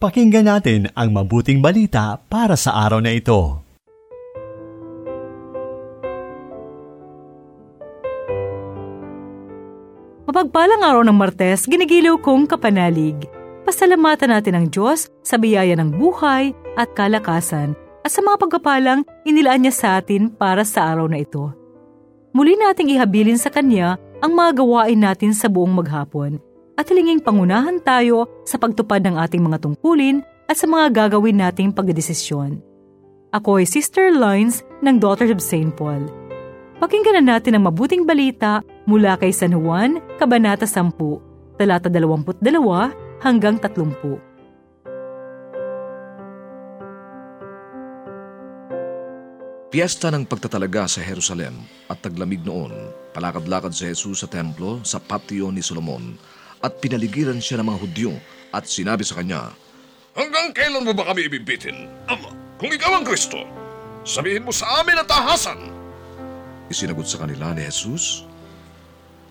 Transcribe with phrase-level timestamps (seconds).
[0.00, 3.60] Pakinggan natin ang mabuting balita para sa araw na ito.
[10.24, 13.28] Mapagpalang araw ng Martes, ginigiliw kong kapanalig.
[13.68, 19.68] Pasalamatan natin ang Diyos sa biyaya ng buhay at kalakasan at sa mga pagkapalang inilaan
[19.68, 21.52] niya sa atin para sa araw na ito.
[22.32, 26.40] Muli nating ihabilin sa Kanya ang mga gawain natin sa buong maghapon
[26.80, 31.76] at hilinging pangunahan tayo sa pagtupad ng ating mga tungkulin at sa mga gagawin nating
[31.76, 32.56] pagdesisyon.
[33.36, 35.76] Ako ay Sister Lines ng Daughters of St.
[35.76, 36.08] Paul.
[36.80, 42.48] Pakinggan na natin ang mabuting balita mula kay San Juan, Kabanata 10, talata 22
[43.20, 44.16] hanggang 30.
[49.70, 51.54] Piyesta ng pagtatalaga sa Jerusalem
[51.92, 52.72] at taglamig noon,
[53.12, 58.12] palakad-lakad si Jesus sa templo sa patio ni Solomon at pinaligiran siya ng mga Hudyo
[58.52, 59.52] at sinabi sa kanya,
[60.12, 61.88] Hanggang kailan mo ba kami ibibitin?
[62.10, 63.40] Ama, kung ikaw ang Kristo,
[64.04, 65.70] sabihin mo sa amin at tahasan.
[66.68, 68.26] Isinagot sa kanila ni Jesus,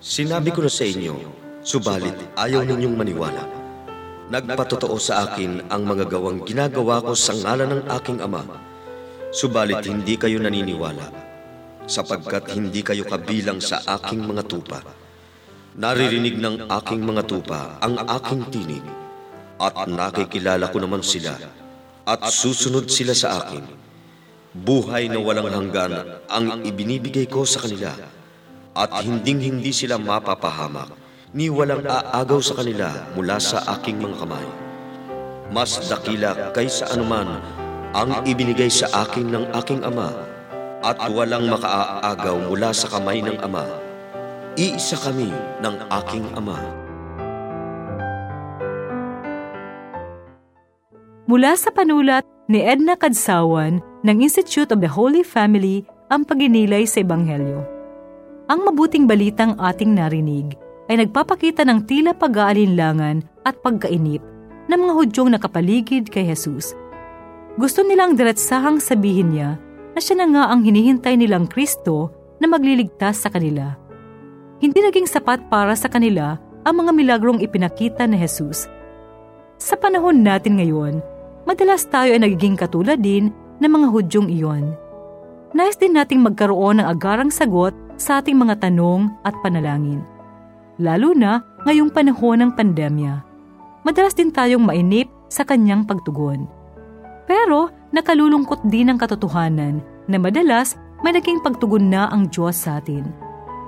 [0.00, 1.12] Sinabi ko na sa inyo,
[1.60, 3.44] subalit ayaw ninyong maniwala.
[4.32, 8.48] Nagpatotoo sa akin ang mga gawang ginagawa ko sa ngalan ng aking Ama.
[9.28, 11.04] Subalit hindi kayo naniniwala,
[11.84, 14.80] sapagkat hindi kayo kabilang sa aking mga tupa.
[15.80, 18.84] Naririnig ng aking mga tupa ang aking tinig,
[19.56, 21.32] at nakikilala ko naman sila,
[22.04, 23.64] at susunod sila sa akin.
[24.52, 27.96] Buhay na walang hanggan ang ibinibigay ko sa kanila,
[28.76, 30.92] at hinding-hindi sila mapapahamak,
[31.32, 34.48] ni walang aagaw sa kanila mula sa aking mga kamay.
[35.48, 37.40] Mas dakila kaysa anuman
[37.96, 40.12] ang ibinigay sa akin ng aking ama,
[40.84, 43.88] at walang makaaagaw mula sa kamay ng ama
[44.60, 45.32] Iisa kami
[45.64, 46.60] ng aking Ama.
[51.24, 57.00] Mula sa panulat ni Edna Kadsawan ng Institute of the Holy Family ang paginilay sa
[57.00, 57.64] Ebanghelyo.
[58.52, 60.52] Ang mabuting balitang ating narinig
[60.92, 64.20] ay nagpapakita ng tila pag-aalinlangan at pagkainip
[64.68, 66.76] ng mga Hudyong nakapaligid kay Jesus.
[67.56, 69.56] Gusto nilang diretsahang sabihin niya
[69.96, 73.79] na siya na nga ang hinihintay nilang Kristo na magliligtas sa kanila
[74.60, 76.36] hindi naging sapat para sa kanila
[76.68, 78.68] ang mga milagrong ipinakita ni Jesus.
[79.56, 81.00] Sa panahon natin ngayon,
[81.48, 84.76] madalas tayo ay nagiging katulad din ng mga Hudyong iyon.
[85.56, 90.04] Nais din nating magkaroon ng agarang sagot sa ating mga tanong at panalangin.
[90.80, 93.20] Lalo na ngayong panahon ng pandemya.
[93.84, 96.48] Madalas din tayong mainip sa kanyang pagtugon.
[97.24, 103.08] Pero nakalulungkot din ang katotohanan na madalas may naging pagtugon na ang Diyos sa atin.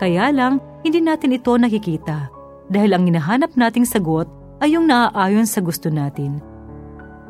[0.00, 2.28] Kaya lang, hindi natin ito nakikita
[2.68, 4.28] dahil ang hinahanap nating sagot
[4.60, 6.38] ay yung naaayon sa gusto natin.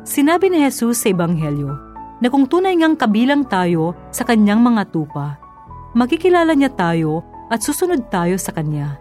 [0.05, 1.71] Sinabi ni Jesus sa Ebanghelyo
[2.21, 5.39] na kung tunay ngang kabilang tayo sa kanyang mga tupa,
[5.97, 8.99] makikilala niya tayo at susunod tayo sa kanya.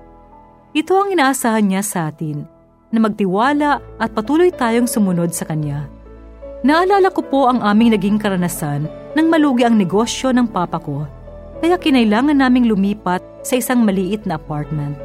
[0.74, 2.46] Ito ang inaasahan niya sa atin,
[2.94, 5.90] na magtiwala at patuloy tayong sumunod sa kanya.
[6.62, 8.86] Naalala ko po ang aming naging karanasan
[9.18, 11.04] nang malugi ang negosyo ng papa ko,
[11.64, 15.00] kaya kinailangan naming lumipat sa isang maliit na apartment.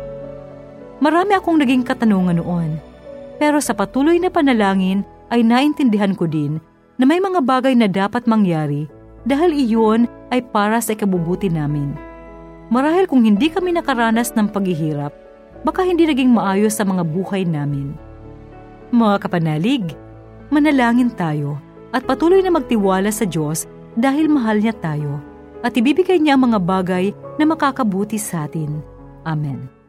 [1.00, 2.75] Marami akong naging katanungan noon,
[3.40, 6.59] pero sa patuloy na panalangin ay naintindihan ko din
[7.00, 8.92] na may mga bagay na dapat mangyari
[9.24, 10.03] dahil iyon
[10.36, 11.96] ay para sa ikabubuti namin.
[12.68, 15.16] Marahil kung hindi kami nakaranas ng paghihirap,
[15.64, 17.96] baka hindi naging maayos sa mga buhay namin.
[18.91, 19.96] Mga kapanalig,
[20.52, 21.56] manalangin tayo
[21.96, 23.64] at patuloy na magtiwala sa Diyos
[23.96, 25.28] dahil mahal niya tayo
[25.59, 27.06] at ibibigay niya ang mga bagay
[27.36, 28.80] na makakabuti sa atin.
[29.28, 29.80] Amen.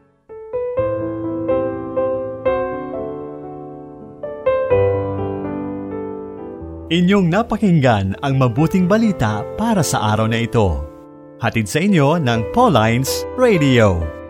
[6.91, 10.83] Inyong napakinggan ang mabuting balita para sa araw na ito.
[11.39, 14.20] Hatid sa inyo ng Pauline's Radio.